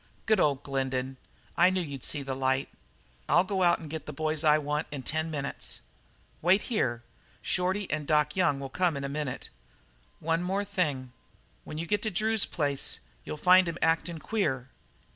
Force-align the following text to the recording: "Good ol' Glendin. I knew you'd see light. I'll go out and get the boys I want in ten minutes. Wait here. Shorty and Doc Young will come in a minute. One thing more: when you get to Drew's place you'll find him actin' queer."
"Good 0.25 0.39
ol' 0.39 0.55
Glendin. 0.55 1.17
I 1.55 1.69
knew 1.69 1.79
you'd 1.79 2.03
see 2.03 2.23
light. 2.23 2.69
I'll 3.29 3.43
go 3.43 3.61
out 3.61 3.77
and 3.77 3.87
get 3.87 4.07
the 4.07 4.11
boys 4.11 4.43
I 4.43 4.57
want 4.57 4.87
in 4.89 5.03
ten 5.03 5.29
minutes. 5.29 5.79
Wait 6.41 6.63
here. 6.73 7.03
Shorty 7.43 7.87
and 7.91 8.07
Doc 8.07 8.35
Young 8.35 8.59
will 8.59 8.69
come 8.71 8.97
in 8.97 9.03
a 9.03 9.07
minute. 9.07 9.49
One 10.19 10.39
thing 10.65 10.97
more: 11.01 11.09
when 11.65 11.77
you 11.77 11.85
get 11.85 12.01
to 12.01 12.09
Drew's 12.09 12.47
place 12.47 12.99
you'll 13.25 13.37
find 13.37 13.67
him 13.69 13.77
actin' 13.83 14.17
queer." 14.17 14.69